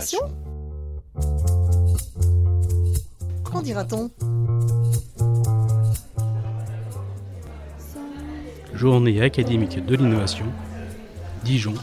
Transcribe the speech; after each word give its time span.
d'innovation 0.00 0.18
Qu'en 3.44 3.62
dira-t-on? 3.62 4.10
Journée 8.74 9.20
académique 9.20 9.84
de 9.84 9.96
l'innovation, 9.96 10.46
Dijon 11.44 11.74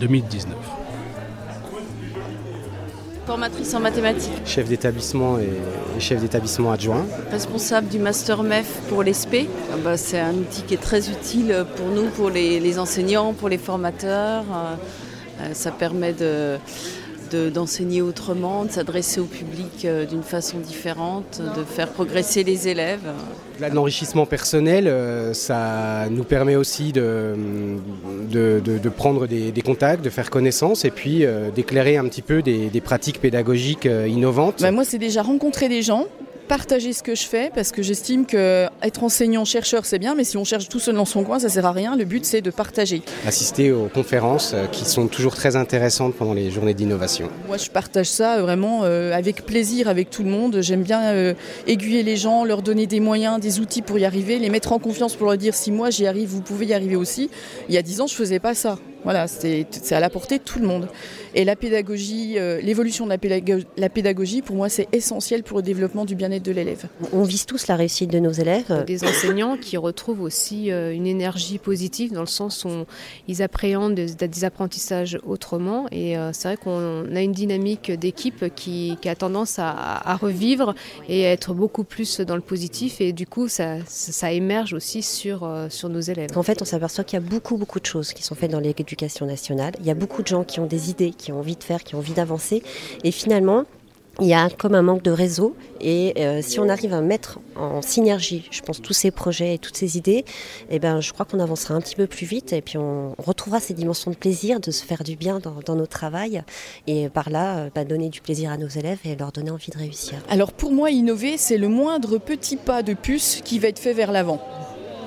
2019. 0.00 0.54
Formatrice 3.26 3.74
en 3.74 3.80
mathématiques. 3.80 4.32
Chef 4.46 4.68
d'établissement 4.68 5.38
et 5.38 5.50
chef 5.98 6.20
d'établissement 6.20 6.70
adjoint. 6.70 7.04
Responsable 7.30 7.88
du 7.88 7.98
Master 7.98 8.44
MEF 8.44 8.80
pour 8.88 9.02
l'ESP. 9.02 9.48
Ah 9.72 9.76
bah, 9.82 9.96
c'est 9.96 10.20
un 10.20 10.34
outil 10.34 10.62
qui 10.62 10.74
est 10.74 10.80
très 10.80 11.10
utile 11.10 11.66
pour 11.76 11.88
nous, 11.88 12.08
pour 12.10 12.30
les, 12.30 12.78
enseignants, 12.78 13.32
pour 13.32 13.48
les 13.48 13.58
formateurs. 13.58 14.44
Euh, 15.40 15.52
ça 15.52 15.70
permet 15.70 16.12
de 16.12 16.56
d'enseigner 17.26 18.02
autrement, 18.02 18.64
de 18.64 18.70
s'adresser 18.70 19.20
au 19.20 19.24
public 19.24 19.84
euh, 19.84 20.04
d'une 20.04 20.22
façon 20.22 20.58
différente, 20.58 21.40
de 21.56 21.64
faire 21.64 21.88
progresser 21.88 22.44
les 22.44 22.68
élèves. 22.68 23.00
L'enrichissement 23.72 24.26
personnel, 24.26 24.86
euh, 24.86 25.32
ça 25.32 26.08
nous 26.10 26.24
permet 26.24 26.56
aussi 26.56 26.92
de, 26.92 27.34
de, 28.30 28.88
prendre 28.88 29.26
des, 29.26 29.62
contacts, 29.64 30.04
de 30.04 30.10
faire 30.10 30.30
connaissance 30.30 30.84
et 30.84 30.90
puis 30.90 31.24
euh, 31.24 31.50
d'éclairer 31.50 31.96
un 31.96 32.04
petit 32.04 32.22
peu 32.22 32.42
des, 32.42 32.80
pratiques 32.80 33.20
pédagogiques 33.20 33.88
innovantes. 34.06 34.60
Bah, 34.60 34.70
moi, 34.70 34.84
c'est 34.84 34.98
déjà 34.98 35.22
rencontrer 35.22 35.68
des 35.68 35.82
gens, 35.82 36.06
partager 36.46 36.92
ce 36.92 37.02
que 37.02 37.14
je 37.14 37.24
fais 37.24 37.50
parce 37.54 37.72
que 37.72 37.82
j'estime 37.82 38.26
que 38.26 38.66
être 38.82 39.02
enseignant 39.02 39.44
chercheur 39.44 39.84
c'est 39.84 39.98
bien 39.98 40.14
mais 40.14 40.24
si 40.24 40.36
on 40.36 40.44
cherche 40.44 40.68
tout 40.68 40.78
seul 40.78 40.94
dans 40.94 41.04
son 41.04 41.24
coin 41.24 41.38
ça 41.38 41.48
sert 41.48 41.66
à 41.66 41.72
rien. 41.72 41.96
Le 41.96 42.04
but 42.04 42.24
c'est 42.24 42.40
de 42.40 42.50
partager. 42.50 43.02
Assister 43.26 43.72
aux 43.72 43.88
conférences 43.88 44.52
euh, 44.54 44.66
qui 44.66 44.84
sont 44.84 45.08
toujours 45.08 45.34
très 45.34 45.56
intéressantes 45.56 46.14
pendant 46.14 46.34
les 46.34 46.50
journées 46.50 46.74
d'innovation. 46.74 47.28
Moi 47.46 47.56
je 47.56 47.70
partage 47.70 48.06
ça 48.06 48.36
euh, 48.36 48.42
vraiment 48.42 48.84
euh, 48.84 49.12
avec 49.12 49.44
plaisir 49.44 49.88
avec 49.88 50.10
tout 50.10 50.22
le 50.22 50.30
monde. 50.30 50.58
J'aime 50.60 50.82
bien 50.82 51.34
aiguiller 51.66 52.02
les 52.02 52.16
gens 52.16 52.44
leur 52.44 52.62
donner 52.62 52.86
des 52.86 53.00
moyens 53.00 53.40
des 53.40 53.60
outils 53.60 53.82
pour 53.82 53.98
y 53.98 54.04
arriver 54.04 54.38
les 54.38 54.50
mettre 54.50 54.72
en 54.72 54.78
confiance 54.78 55.14
pour 55.14 55.26
leur 55.26 55.36
dire 55.36 55.54
si 55.54 55.70
moi 55.72 55.90
j'y 55.90 56.06
arrive 56.06 56.28
vous 56.28 56.40
pouvez 56.40 56.66
y 56.66 56.74
arriver 56.74 56.96
aussi. 56.96 57.30
Il 57.68 57.74
y 57.74 57.78
a 57.78 57.82
dix 57.82 58.00
ans 58.00 58.06
je 58.06 58.14
faisais 58.14 58.38
pas 58.38 58.54
ça 58.54 58.78
voilà, 59.06 59.28
c'est 59.28 59.92
à 59.92 60.00
la 60.00 60.10
portée 60.10 60.38
de 60.38 60.42
tout 60.42 60.58
le 60.58 60.66
monde. 60.66 60.88
Et 61.32 61.44
la 61.44 61.54
pédagogie, 61.54 62.40
euh, 62.40 62.60
l'évolution 62.60 63.06
de 63.06 63.10
la 63.76 63.88
pédagogie, 63.88 64.42
pour 64.42 64.56
moi, 64.56 64.68
c'est 64.68 64.88
essentiel 64.90 65.44
pour 65.44 65.58
le 65.58 65.62
développement 65.62 66.04
du 66.04 66.16
bien-être 66.16 66.42
de 66.42 66.50
l'élève. 66.50 66.86
On 67.12 67.22
vise 67.22 67.46
tous 67.46 67.68
la 67.68 67.76
réussite 67.76 68.10
de 68.10 68.18
nos 68.18 68.32
élèves. 68.32 68.84
Des 68.84 69.04
enseignants 69.04 69.56
qui 69.56 69.76
retrouvent 69.76 70.22
aussi 70.22 70.72
euh, 70.72 70.92
une 70.92 71.06
énergie 71.06 71.58
positive 71.58 72.12
dans 72.12 72.22
le 72.22 72.26
sens 72.26 72.64
où 72.64 72.84
ils 73.28 73.42
appréhendent 73.42 73.94
des, 73.94 74.44
apprentissages 74.44 75.20
autrement. 75.24 75.86
Et 75.92 76.18
euh, 76.18 76.32
c'est 76.32 76.48
vrai 76.48 76.56
qu'on 76.56 77.04
a 77.14 77.20
une 77.20 77.32
dynamique 77.32 77.92
d'équipe 77.92 78.52
qui, 78.56 78.98
a 79.04 79.14
tendance 79.14 79.60
à, 79.60 80.18
revivre 80.20 80.74
et 81.08 81.26
à 81.26 81.30
être 81.30 81.54
beaucoup 81.54 81.84
plus 81.84 82.18
dans 82.22 82.34
le 82.34 82.40
positif. 82.40 83.00
Et 83.00 83.12
du 83.12 83.28
coup, 83.28 83.46
ça, 83.46 83.76
ça 83.86 84.32
émerge 84.32 84.72
aussi 84.74 85.00
sur, 85.02 85.48
sur 85.70 85.90
nos 85.90 86.00
élèves. 86.00 86.30
En 86.34 86.42
fait, 86.42 86.60
on 86.60 86.64
s'aperçoit 86.64 87.04
qu'il 87.04 87.20
y 87.20 87.22
a 87.22 87.24
beaucoup, 87.24 87.56
beaucoup 87.56 87.78
de 87.78 87.86
choses 87.86 88.12
qui 88.12 88.24
sont 88.24 88.34
faites 88.34 88.50
dans 88.50 88.58
l'éducation 88.58 88.95
nationale. 89.22 89.74
Il 89.80 89.86
y 89.86 89.90
a 89.90 89.94
beaucoup 89.94 90.22
de 90.22 90.26
gens 90.26 90.44
qui 90.44 90.60
ont 90.60 90.66
des 90.66 90.90
idées, 90.90 91.10
qui 91.10 91.32
ont 91.32 91.38
envie 91.38 91.56
de 91.56 91.64
faire, 91.64 91.84
qui 91.84 91.94
ont 91.94 91.98
envie 91.98 92.12
d'avancer. 92.12 92.62
Et 93.04 93.10
finalement, 93.10 93.64
il 94.20 94.28
y 94.28 94.34
a 94.34 94.48
comme 94.48 94.74
un 94.74 94.82
manque 94.82 95.02
de 95.02 95.10
réseau 95.10 95.54
et 95.78 96.14
euh, 96.18 96.40
si 96.40 96.58
on 96.58 96.70
arrive 96.70 96.94
à 96.94 97.02
mettre 97.02 97.38
en 97.54 97.82
synergie, 97.82 98.48
je 98.50 98.62
pense, 98.62 98.80
tous 98.80 98.94
ces 98.94 99.10
projets 99.10 99.54
et 99.54 99.58
toutes 99.58 99.76
ces 99.76 99.98
idées, 99.98 100.24
eh 100.70 100.78
ben, 100.78 101.00
je 101.00 101.12
crois 101.12 101.26
qu'on 101.26 101.38
avancera 101.38 101.74
un 101.74 101.80
petit 101.80 101.96
peu 101.96 102.06
plus 102.06 102.24
vite 102.24 102.54
et 102.54 102.62
puis 102.62 102.78
on 102.78 103.14
retrouvera 103.18 103.60
ces 103.60 103.74
dimensions 103.74 104.10
de 104.10 104.16
plaisir, 104.16 104.58
de 104.58 104.70
se 104.70 104.84
faire 104.84 105.04
du 105.04 105.16
bien 105.16 105.38
dans, 105.38 105.56
dans 105.64 105.74
notre 105.74 105.90
travail 105.90 106.42
et 106.86 107.10
par 107.10 107.28
là, 107.28 107.58
euh, 107.58 107.70
bah, 107.74 107.84
donner 107.84 108.08
du 108.08 108.22
plaisir 108.22 108.50
à 108.50 108.56
nos 108.56 108.68
élèves 108.68 109.00
et 109.04 109.16
leur 109.16 109.32
donner 109.32 109.50
envie 109.50 109.70
de 109.70 109.78
réussir. 109.78 110.14
Alors 110.30 110.52
pour 110.52 110.72
moi, 110.72 110.90
innover, 110.90 111.36
c'est 111.36 111.58
le 111.58 111.68
moindre 111.68 112.16
petit 112.16 112.56
pas 112.56 112.82
de 112.82 112.94
puce 112.94 113.42
qui 113.44 113.58
va 113.58 113.68
être 113.68 113.78
fait 113.78 113.92
vers 113.92 114.12
l'avant. 114.12 114.40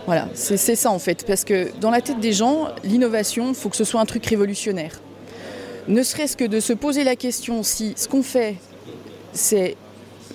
Voilà, 0.10 0.28
c'est 0.34 0.58
ça 0.76 0.90
en 0.90 0.98
fait, 0.98 1.24
parce 1.24 1.44
que 1.44 1.70
dans 1.82 1.92
la 1.92 2.02
tête 2.02 2.20
des 2.20 2.34
gens, 2.34 2.70
l'innovation, 2.84 3.50
il 3.50 3.54
faut 3.54 3.70
que 3.70 3.76
ce 3.76 3.84
soit 3.84 4.02
un 4.02 4.08
truc 4.08 4.26
révolutionnaire. 4.26 5.00
Ne 5.88 6.02
serait-ce 6.02 6.36
que 6.36 6.46
de 6.46 6.60
se 6.60 6.74
poser 6.74 7.04
la 7.04 7.16
question 7.16 7.62
si 7.62 7.94
ce 7.96 8.08
qu'on 8.08 8.24
fait, 8.24 8.56
c'est 9.34 9.78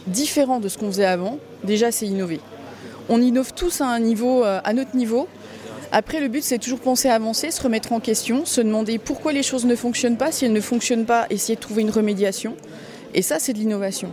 différent 0.06 0.60
de 0.60 0.68
ce 0.68 0.78
qu'on 0.78 0.86
faisait 0.86 1.04
avant, 1.04 1.40
déjà 1.64 1.90
c'est 1.90 2.06
innover. 2.06 2.38
On 3.08 3.20
innove 3.20 3.52
tous 3.52 3.80
à 3.80 3.86
un 3.86 3.98
niveau, 3.98 4.44
euh, 4.44 4.60
à 4.62 4.74
notre 4.74 4.94
niveau. 4.94 5.26
Après, 5.90 6.20
le 6.20 6.28
but, 6.28 6.44
c'est 6.44 6.60
toujours 6.60 6.78
penser 6.78 7.08
à 7.08 7.16
avancer, 7.16 7.50
se 7.50 7.60
remettre 7.60 7.92
en 7.92 7.98
question, 7.98 8.44
se 8.44 8.60
demander 8.60 8.98
pourquoi 8.98 9.32
les 9.32 9.42
choses 9.42 9.64
ne 9.64 9.74
fonctionnent 9.74 10.18
pas. 10.18 10.30
Si 10.30 10.44
elles 10.44 10.52
ne 10.52 10.60
fonctionnent 10.60 11.04
pas, 11.04 11.26
essayer 11.30 11.56
de 11.56 11.60
trouver 11.60 11.82
une 11.82 11.90
remédiation. 11.90 12.54
Et 13.12 13.22
ça, 13.22 13.40
c'est 13.40 13.52
de 13.52 13.58
l'innovation. 13.58 14.12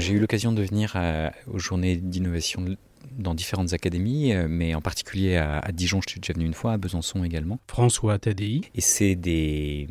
J'ai 0.00 0.12
eu 0.12 0.18
l'occasion 0.18 0.52
de 0.52 0.62
venir 0.62 0.92
euh, 0.96 1.30
aux 1.50 1.58
journées 1.58 1.96
d'innovation 1.96 2.62
dans 3.18 3.34
différentes 3.34 3.72
académies, 3.72 4.32
euh, 4.32 4.46
mais 4.48 4.74
en 4.74 4.80
particulier 4.80 5.36
à, 5.36 5.70
Dijon, 5.72 6.00
je 6.04 6.10
suis 6.10 6.20
déjà 6.20 6.32
venu 6.32 6.46
une 6.46 6.54
fois, 6.54 6.72
à 6.72 6.76
Besançon 6.78 7.24
également. 7.24 7.58
François 7.66 8.18
Tadi. 8.18 8.62
Et 8.74 8.80
c'est 8.80 9.16
des 9.16 9.88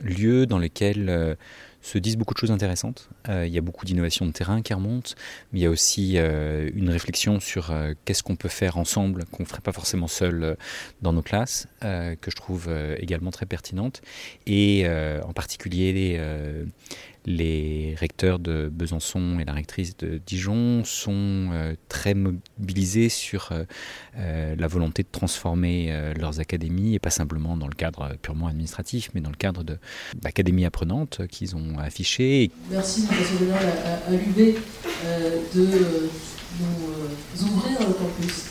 lieux 0.00 0.46
dans 0.46 0.58
lesquels 0.58 1.08
euh, 1.08 1.34
se 1.82 1.98
disent 1.98 2.16
beaucoup 2.16 2.34
de 2.34 2.38
choses 2.38 2.50
intéressantes. 2.50 3.10
Euh, 3.28 3.46
il 3.46 3.52
y 3.52 3.58
a 3.58 3.60
beaucoup 3.60 3.84
d'innovations 3.84 4.26
de 4.26 4.32
terrain 4.32 4.62
qui 4.62 4.72
remontent, 4.72 5.12
mais 5.52 5.60
il 5.60 5.62
y 5.62 5.66
a 5.66 5.70
aussi 5.70 6.16
une 6.16 6.90
réflexion 6.90 7.40
sur 7.40 7.72
qu'est-ce 8.04 8.22
qu'on 8.22 8.36
peut 8.36 8.48
faire 8.48 8.78
ensemble, 8.78 9.24
qu'on 9.26 9.42
ne 9.42 9.48
ferait 9.48 9.60
pas 9.60 9.72
forcément 9.72 10.08
seul 10.08 10.56
dans 11.02 11.12
nos 11.12 11.22
classes, 11.22 11.68
que 11.80 12.30
je 12.30 12.36
trouve 12.36 12.68
également 12.98 13.30
très 13.30 13.46
pertinente. 13.46 14.02
Et 14.46 14.86
en 15.24 15.32
particulier 15.32 15.92
les 15.92 16.66
les 17.28 17.94
recteurs 17.98 18.38
de 18.38 18.70
Besançon 18.72 19.38
et 19.38 19.44
la 19.44 19.52
rectrice 19.52 19.96
de 19.98 20.18
Dijon 20.26 20.82
sont 20.84 21.50
euh, 21.52 21.74
très 21.90 22.14
mobilisés 22.14 23.10
sur 23.10 23.50
euh, 23.52 23.64
euh, 24.16 24.56
la 24.56 24.66
volonté 24.66 25.02
de 25.02 25.08
transformer 25.12 25.94
leurs 26.18 26.40
académies, 26.40 26.94
et 26.94 26.98
pas 26.98 27.10
simplement 27.10 27.56
dans 27.56 27.68
le 27.68 27.74
cadre 27.74 28.16
purement 28.22 28.46
administratif, 28.46 29.10
mais 29.14 29.20
dans 29.20 29.30
le 29.30 29.36
cadre 29.36 29.62
d'académies 30.16 30.64
apprenantes 30.64 31.26
qu'ils 31.28 31.54
ont 31.54 31.78
affichées. 31.78 32.50
Merci, 32.70 33.06
M. 33.10 33.52
à, 33.52 34.08
à 34.08 34.10
l'UB 34.10 34.54
de 35.54 36.08
nous 36.60 37.46
ouvrir 37.46 37.78
le 37.80 37.92
campus, 37.92 38.46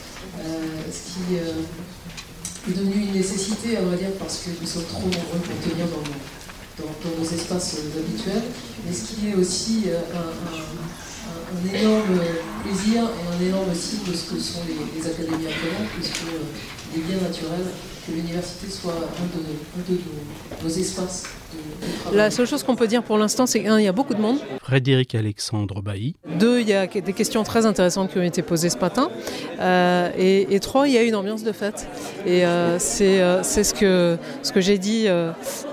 ce 0.91 1.13
qui 1.13 1.35
est 1.35 2.73
devenu 2.73 3.05
une 3.07 3.13
nécessité, 3.13 3.77
on 3.81 3.87
va 3.87 3.97
dire, 3.97 4.11
parce 4.19 4.43
que 4.43 4.49
nous 4.61 4.67
sommes 4.67 4.85
trop 4.85 5.01
nombreux 5.01 5.39
pour 5.39 5.71
tenir 5.71 5.87
dans 5.87 6.01
le 6.01 6.36
dans, 6.79 7.19
nos 7.19 7.29
espaces 7.29 7.77
habituels, 7.97 8.43
mais 8.85 8.93
ce 8.93 9.13
qui 9.13 9.29
est 9.29 9.35
aussi 9.35 9.83
euh, 9.88 9.99
un, 10.13 11.73
énorme 11.73 12.19
plaisir 12.63 13.03
et 13.03 13.35
un 13.35 13.47
énorme 13.47 13.73
signe 13.73 14.03
de 14.11 14.15
ce 14.15 14.33
que 14.33 14.39
sont 14.39 14.59
les, 14.67 15.05
académies 15.05 15.47
apprenantes, 15.47 15.89
puisque 15.95 16.23
euh, 16.23 16.93
il 16.93 17.01
est 17.01 17.03
bien 17.03 17.17
naturel 17.17 17.66
que 18.07 18.13
l'université 18.13 18.69
soit 18.69 18.94
un 18.94 19.38
de, 19.38 20.00
nos, 20.63 20.69
espaces 20.69 21.25
La 22.13 22.31
seule 22.31 22.47
chose 22.47 22.63
qu'on 22.63 22.75
peut 22.75 22.88
dire 22.88 23.03
pour 23.03 23.18
l'instant, 23.18 23.45
c'est 23.45 23.62
qu'il 23.62 23.81
y 23.81 23.88
a 23.88 23.91
beaucoup 23.91 24.13
de 24.13 24.22
monde. 24.22 24.38
Frédéric 24.63 25.16
Alexandre 25.16 25.81
Bailly. 25.81 26.16
Deux, 26.40 26.62
il 26.62 26.67
y 26.69 26.73
a 26.73 26.88
des 26.88 27.13
questions 27.13 27.44
très 27.44 27.66
intéressantes 27.66 28.12
qui 28.12 28.17
ont 28.17 28.23
été 28.23 28.41
posées 28.41 28.69
ce 28.69 28.78
matin. 28.78 29.09
Euh, 29.59 30.09
et, 30.17 30.59
trois, 30.59 30.88
il 30.88 30.94
y 30.94 30.97
a 30.97 31.03
une 31.03 31.16
ambiance 31.16 31.44
de 31.44 31.51
fête. 31.51 31.88
Et 32.25 32.46
euh, 32.46 32.78
euh, 33.01 33.40
c'est 33.44 33.63
ce 33.63 33.73
que, 33.73 34.17
ce 34.41 34.51
que 34.51 34.62
j'ai 34.62 34.78
dit 34.78 35.07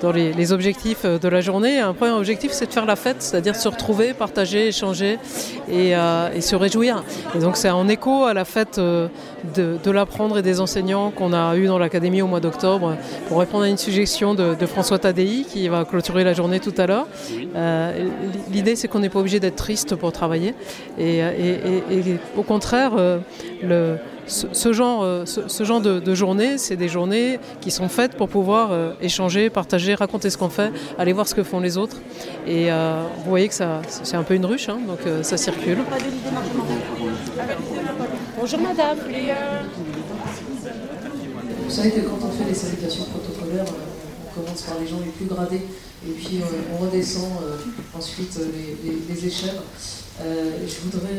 dans 0.01 0.13
les, 0.13 0.53
objectifs 0.53 1.05
de 1.05 1.29
la 1.29 1.41
journée. 1.41 1.79
Un 1.79 1.95
premier 1.95 2.13
objectif, 2.13 2.53
c'est 2.53 2.67
de 2.67 2.73
faire 2.73 2.87
la 2.87 2.97
fête, 2.97 3.23
c'est-à-dire 3.23 3.57
se 3.57 3.69
retrouver, 3.69 4.13
partager, 4.13 4.69
échanger 4.69 5.19
et, 5.71 5.91
et 5.91 6.41
se 6.41 6.57
réjouir. 6.57 7.05
Et 7.35 7.39
donc 7.39 7.57
c'est 7.57 7.71
en 7.71 7.89
écho 7.89 8.25
à 8.25 8.35
la 8.35 8.45
fête 8.45 8.79
de, 8.79 9.09
de 9.55 9.91
l'apprendre 9.91 10.39
et 10.39 10.43
des 10.43 10.61
enseignants 10.61 11.11
qu'on 11.11 11.33
a 11.33 11.57
eu 11.57 11.67
dans 11.67 11.79
l'académie 11.79 12.23
au 12.25 12.27
mois 12.27 12.41
d'octobre 12.41 12.97
pour 13.29 13.39
répondre 13.39 13.65
à 13.65 13.69
une 13.69 13.79
suggestion 13.79 14.35
de, 14.35 14.67
François 14.67 14.99
Tadei 14.99 15.45
qui 15.49 15.69
va 15.69 15.85
clôturer 15.85 16.25
la 16.25 16.33
journée 16.33 16.59
tout 16.59 16.75
à 16.79 16.87
l'heure. 16.87 17.07
Euh, 17.55 18.09
l'idée 18.51 18.77
c'est 18.77 18.89
qu'on 18.89 18.99
n'est 18.99 19.11
pas 19.11 19.21
obligé 19.21 19.41
d'être 19.41 19.57
triste 19.57 19.95
pour 19.95 20.11
travailler 20.11 20.55
et, 20.99 21.23
au 22.37 22.43
contraire 22.43 22.93
euh, 22.97 23.19
le, 23.63 23.97
ce, 24.27 24.73
genre, 24.73 25.07
ce, 25.27 25.65
genre 25.65 25.81
de, 25.81 26.15
journée, 26.15 26.57
c'est 26.57 26.77
des 26.77 26.89
journées 26.89 27.39
qui 27.61 27.71
sont 27.71 27.89
faites 27.89 28.17
pour 28.17 28.29
pouvoir 28.29 28.73
euh, 28.73 28.93
échanger, 29.03 29.51
partager, 29.51 29.95
raconter 29.95 30.31
ce 30.31 30.39
qu'on 30.39 30.49
fait, 30.49 30.73
aller 30.99 31.13
voir 31.13 31.29
ce 31.29 31.35
que 31.35 31.43
font 31.43 31.61
les 31.61 31.77
autres. 31.77 31.99
Et 32.47 32.71
vous 32.71 33.29
voyez 33.31 33.49
que 33.49 33.55
c'est 33.55 34.17
un 34.17 34.23
peu 34.23 34.35
une 34.35 34.47
ruche, 34.47 34.69
hein, 34.69 34.79
donc 34.87 35.01
ça 35.23 35.37
circule. 35.37 35.79
Bonjour 38.39 38.61
madame. 38.61 38.99
Vous 41.75 41.83
savez 41.83 41.91
que 41.91 42.07
quand 42.07 42.21
on 42.23 42.31
fait 42.31 42.49
les 42.49 42.55
salutations 42.55 43.03
protocolaires, 43.07 43.67
euh, 43.67 44.29
on 44.29 44.41
commence 44.41 44.63
par 44.63 44.79
les 44.79 44.87
gens 44.87 45.01
les 45.01 45.11
plus 45.11 45.27
gradés 45.27 45.63
et 46.07 46.13
puis 46.13 46.39
euh, 46.39 46.45
on 46.73 46.77
redescend 46.85 47.33
euh, 47.43 47.57
ensuite 47.99 48.39
les, 49.11 49.27
échelles. 49.27 49.61
je 50.21 50.81
voudrais 50.85 51.19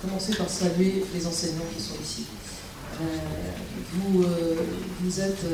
commencer 0.00 0.34
par 0.36 0.48
saluer 0.48 1.04
les 1.14 1.26
enseignants 1.26 1.68
qui 1.76 1.82
sont 1.82 1.96
ici. 2.02 2.24
vous, 3.92 4.24
vous 5.02 5.20
êtes 5.20 5.44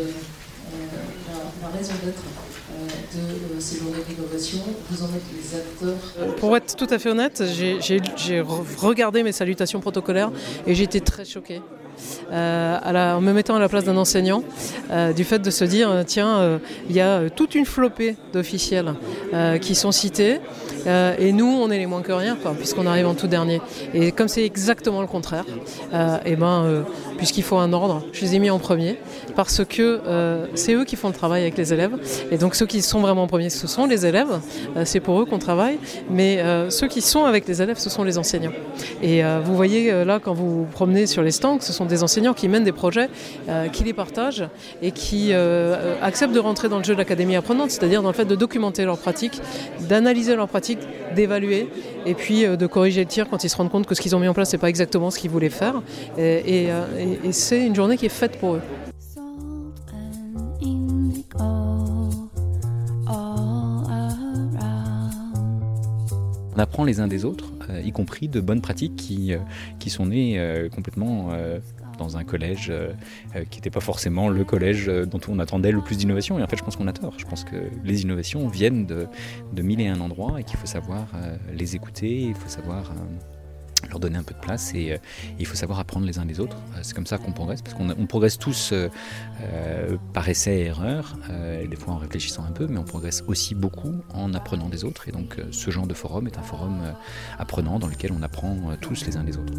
la, 1.60 1.68
raison 1.76 1.94
d'être 2.04 2.22
êtes 5.14 5.22
les 5.32 5.56
acteurs 5.56 6.34
Pour 6.36 6.56
être 6.56 6.76
tout 6.76 6.86
à 6.90 6.98
fait 6.98 7.10
honnête, 7.10 7.42
j'ai 7.46 8.42
regardé 8.78 9.22
mes 9.22 9.32
salutations 9.32 9.80
protocolaires 9.80 10.30
et 10.66 10.74
j'ai 10.74 10.84
été 10.84 11.00
très 11.00 11.24
choquée. 11.24 11.60
Euh, 12.32 12.78
en 13.16 13.20
me 13.20 13.32
mettant 13.32 13.56
à 13.56 13.58
la 13.58 13.68
place 13.68 13.84
d'un 13.84 13.96
enseignant, 13.96 14.42
euh, 14.90 15.12
du 15.12 15.24
fait 15.24 15.38
de 15.38 15.50
se 15.50 15.64
dire, 15.64 15.90
euh, 15.90 16.02
tiens, 16.06 16.60
il 16.88 16.96
y 16.96 17.00
a 17.00 17.28
toute 17.30 17.54
une 17.54 17.66
flopée 17.66 18.16
d'officiels 18.32 18.94
qui 19.60 19.74
sont 19.74 19.92
cités, 19.92 20.40
et 20.86 21.32
nous, 21.32 21.46
on 21.46 21.70
est 21.70 21.78
les 21.78 21.86
moins 21.86 22.02
que 22.02 22.12
rien, 22.12 22.36
puisqu'on 22.58 22.86
arrive 22.86 23.06
en 23.06 23.14
tout 23.14 23.26
dernier. 23.28 23.60
Et 23.94 24.12
comme 24.12 24.28
c'est 24.28 24.44
exactement 24.44 25.00
le 25.00 25.06
contraire, 25.06 25.44
et 26.24 26.36
ben, 26.36 26.84
puisqu'il 27.22 27.44
faut 27.44 27.58
un 27.58 27.72
ordre, 27.72 28.02
je 28.12 28.20
les 28.22 28.34
ai 28.34 28.40
mis 28.40 28.50
en 28.50 28.58
premier, 28.58 28.98
parce 29.36 29.64
que 29.64 30.00
c'est 30.54 30.74
eux 30.74 30.84
qui 30.84 30.96
font 30.96 31.06
le 31.06 31.14
travail 31.14 31.42
avec 31.42 31.56
les 31.56 31.72
élèves, 31.72 31.92
et 32.32 32.36
donc 32.36 32.56
ceux 32.56 32.66
qui 32.66 32.82
sont 32.82 32.98
vraiment 32.98 33.22
en 33.22 33.26
premier, 33.28 33.48
ce 33.48 33.68
sont 33.68 33.86
les 33.86 34.04
élèves, 34.06 34.40
c'est 34.84 34.98
pour 34.98 35.20
eux 35.20 35.24
qu'on 35.24 35.38
travaille, 35.38 35.78
mais 36.10 36.42
ceux 36.70 36.88
qui 36.88 37.00
sont 37.00 37.24
avec 37.24 37.46
les 37.46 37.62
élèves, 37.62 37.78
ce 37.78 37.90
sont 37.90 38.02
les 38.02 38.18
enseignants. 38.18 38.50
Et 39.04 39.22
vous 39.44 39.54
voyez 39.54 40.04
là, 40.04 40.18
quand 40.18 40.34
vous 40.34 40.64
vous 40.64 40.64
promenez 40.64 41.06
sur 41.06 41.22
les 41.22 41.30
stands, 41.30 41.60
ce 41.60 41.72
sont 41.72 41.86
des 41.86 42.02
enseignants 42.02 42.34
qui 42.34 42.48
mènent 42.48 42.64
des 42.64 42.72
projets, 42.72 43.08
euh, 43.48 43.68
qui 43.68 43.84
les 43.84 43.92
partagent 43.92 44.44
et 44.82 44.90
qui 44.90 45.28
euh, 45.30 45.94
acceptent 46.02 46.34
de 46.34 46.40
rentrer 46.40 46.68
dans 46.68 46.78
le 46.78 46.84
jeu 46.84 46.94
de 46.94 46.98
l'académie 46.98 47.36
apprenante, 47.36 47.70
c'est-à-dire 47.70 48.02
dans 48.02 48.08
le 48.08 48.14
fait 48.14 48.24
de 48.24 48.34
documenter 48.34 48.84
leurs 48.84 48.98
pratiques, 48.98 49.40
d'analyser 49.88 50.34
leurs 50.36 50.48
pratiques, 50.48 50.80
d'évaluer 51.14 51.68
et 52.06 52.14
puis 52.14 52.44
euh, 52.44 52.56
de 52.56 52.66
corriger 52.66 53.02
le 53.02 53.06
tir 53.06 53.28
quand 53.28 53.44
ils 53.44 53.48
se 53.50 53.56
rendent 53.56 53.70
compte 53.70 53.86
que 53.86 53.94
ce 53.94 54.00
qu'ils 54.00 54.16
ont 54.16 54.20
mis 54.20 54.28
en 54.28 54.34
place 54.34 54.52
n'est 54.52 54.58
pas 54.58 54.68
exactement 54.68 55.10
ce 55.10 55.18
qu'ils 55.18 55.30
voulaient 55.30 55.50
faire. 55.50 55.82
C'est 57.30 57.66
une 57.66 57.74
journée 57.74 57.96
qui 57.96 58.06
est 58.06 58.10
faite 58.10 58.38
pour 58.38 58.54
eux. 58.54 58.62
On 66.54 66.58
apprend 66.58 66.84
les 66.84 67.00
uns 67.00 67.08
des 67.08 67.24
autres, 67.24 67.50
y 67.82 67.90
compris 67.92 68.28
de 68.28 68.40
bonnes 68.40 68.60
pratiques 68.60 68.94
qui, 68.96 69.32
qui 69.78 69.90
sont 69.90 70.06
nées 70.06 70.68
complètement 70.72 71.30
dans 71.98 72.16
un 72.16 72.24
collège 72.24 72.68
euh, 72.70 72.92
euh, 73.36 73.44
qui 73.50 73.58
n'était 73.58 73.70
pas 73.70 73.80
forcément 73.80 74.28
le 74.28 74.44
collège 74.44 74.88
euh, 74.88 75.06
dont 75.06 75.20
on 75.28 75.38
attendait 75.38 75.72
le 75.72 75.80
plus 75.80 75.96
d'innovation. 75.96 76.38
Et 76.38 76.42
en 76.42 76.46
fait, 76.46 76.56
je 76.56 76.64
pense 76.64 76.76
qu'on 76.76 76.88
a 76.88 76.92
tort. 76.92 77.14
Je 77.18 77.24
pense 77.24 77.44
que 77.44 77.56
les 77.84 78.02
innovations 78.02 78.48
viennent 78.48 78.86
de, 78.86 79.06
de 79.52 79.62
mille 79.62 79.80
et 79.80 79.88
un 79.88 80.00
endroits 80.00 80.40
et 80.40 80.44
qu'il 80.44 80.58
faut 80.58 80.66
savoir 80.66 81.06
les 81.52 81.76
écouter, 81.76 82.22
il 82.22 82.34
faut 82.34 82.48
savoir 82.48 82.92
leur 83.88 84.00
donner 84.00 84.18
un 84.18 84.22
peu 84.22 84.34
de 84.34 84.40
place 84.40 84.74
et, 84.74 84.98
il 85.38 85.46
faut 85.46 85.56
savoir 85.56 85.78
apprendre 85.78 86.06
les 86.06 86.18
uns 86.18 86.24
des 86.24 86.40
autres. 86.40 86.56
c'est 86.82 86.94
comme 86.94 87.06
ça 87.06 87.18
qu'on 87.18 87.32
progresse, 87.32 87.62
parce 87.62 87.74
qu'on 87.74 88.06
progresse 88.06 88.38
tous 88.38 88.72
par 90.12 90.28
essai 90.28 90.56
et 90.56 90.64
erreur, 90.66 91.16
des 91.68 91.76
fois 91.76 91.94
en 91.94 91.98
réfléchissant 91.98 92.44
un 92.44 92.52
peu, 92.52 92.66
mais 92.66 92.78
on 92.78 92.84
progresse 92.84 93.24
aussi 93.26 93.54
beaucoup 93.54 93.94
en 94.14 94.34
apprenant 94.34 94.68
des 94.68 94.84
autres. 94.84 95.08
Et 95.08 95.12
donc 95.12 95.36
ce 95.50 95.70
genre 95.70 95.86
de 95.86 95.94
forum 95.94 96.26
est 96.26 96.38
un 96.38 96.42
forum 96.42 96.80
apprenant 97.38 97.78
dans 97.78 97.88
lequel 97.88 98.12
on 98.12 98.22
apprend 98.22 98.56
tous 98.80 99.06
les 99.06 99.16
uns 99.16 99.24
des 99.24 99.36
autres. 99.36 99.54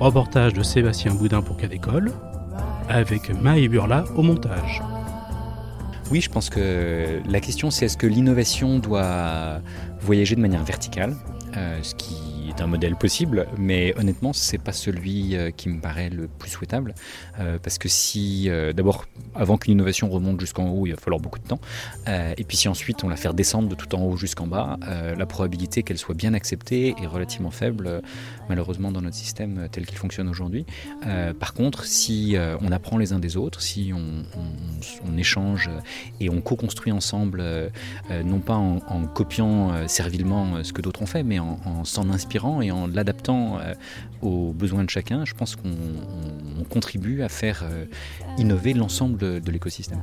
Reportage 0.00 0.52
de 0.52 0.62
Sébastien 0.62 1.14
Boudin 1.14 1.42
pour 1.42 1.56
Cadécole, 1.56 2.12
avec 2.88 3.30
Maë 3.30 3.68
Burla 3.68 4.04
au 4.16 4.22
montage. 4.22 4.82
Oui, 6.10 6.22
je 6.22 6.30
pense 6.30 6.48
que 6.48 7.20
la 7.28 7.40
question 7.40 7.70
c'est 7.70 7.84
est-ce 7.86 7.98
que 7.98 8.06
l'innovation 8.06 8.78
doit 8.78 9.60
voyager 10.00 10.36
de 10.36 10.40
manière 10.40 10.64
verticale, 10.64 11.14
euh, 11.56 11.82
ce 11.82 11.94
qui 11.94 12.16
un 12.60 12.66
modèle 12.66 12.96
possible, 12.96 13.46
mais 13.56 13.94
honnêtement, 13.98 14.32
c'est 14.32 14.58
pas 14.58 14.72
celui 14.72 15.36
euh, 15.36 15.50
qui 15.50 15.68
me 15.68 15.80
paraît 15.80 16.10
le 16.10 16.28
plus 16.28 16.50
souhaitable, 16.50 16.94
euh, 17.38 17.58
parce 17.62 17.78
que 17.78 17.88
si, 17.88 18.50
d'abord, 18.74 19.06
avant 19.34 19.58
qu'une 19.58 19.72
innovation 19.72 20.08
remonte 20.08 20.40
jusqu'en 20.40 20.68
haut, 20.70 20.86
il 20.86 20.90
va 20.90 20.96
falloir 20.96 21.20
beaucoup 21.20 21.38
de 21.38 21.46
temps, 21.46 21.60
et 22.06 22.44
puis 22.44 22.56
si 22.56 22.68
ensuite 22.68 23.04
on 23.04 23.08
la 23.08 23.16
fait 23.16 23.32
descendre 23.34 23.68
de 23.68 23.74
tout 23.74 23.94
en 23.94 24.02
haut 24.02 24.16
jusqu'en 24.16 24.46
bas, 24.46 24.78
la 25.16 25.26
probabilité 25.26 25.82
qu'elle 25.82 25.98
soit 25.98 26.14
bien 26.14 26.34
acceptée 26.34 26.94
est 27.00 27.06
relativement 27.06 27.50
faible, 27.50 28.02
malheureusement 28.48 28.90
dans 28.90 29.02
notre 29.02 29.16
système 29.16 29.68
tel 29.70 29.86
qu'il 29.86 29.98
fonctionne 29.98 30.28
aujourd'hui. 30.28 30.64
par 31.38 31.54
contre, 31.54 31.84
si 31.84 32.36
on 32.60 32.72
apprend 32.72 32.98
les 32.98 33.12
uns 33.12 33.18
des 33.18 33.36
autres, 33.36 33.60
si 33.60 33.92
on, 33.94 35.18
échange 35.18 35.68
et 36.20 36.30
on 36.30 36.40
co-construit 36.40 36.92
ensemble, 36.92 37.42
non 38.24 38.38
pas 38.38 38.56
en, 38.56 39.06
copiant 39.06 39.86
servilement 39.88 40.62
ce 40.62 40.72
que 40.72 40.80
d'autres 40.80 41.02
ont 41.02 41.06
fait, 41.06 41.22
mais 41.22 41.37
en, 41.40 41.58
en 41.64 41.84
s'en 41.84 42.10
inspirant 42.10 42.60
et 42.60 42.70
en 42.70 42.86
l'adaptant 42.86 43.58
euh, 43.58 43.74
aux 44.22 44.52
besoins 44.52 44.84
de 44.84 44.90
chacun, 44.90 45.24
je 45.24 45.34
pense 45.34 45.56
qu'on 45.56 46.64
contribue 46.68 47.22
à 47.22 47.28
faire 47.28 47.62
euh, 47.62 47.84
innover 48.36 48.74
l'ensemble 48.74 49.16
de, 49.18 49.50
l'écosystème. 49.50 50.02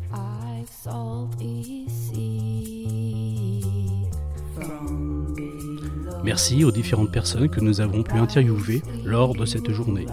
Merci 6.23 6.63
aux 6.63 6.71
différentes 6.71 7.11
personnes 7.11 7.49
que 7.49 7.59
nous 7.59 7.81
avons 7.81 8.03
pu 8.03 8.15
interviewer 8.17 8.81
lors 9.03 9.35
de 9.35 9.45
cette 9.45 9.71
journée. 9.71 10.05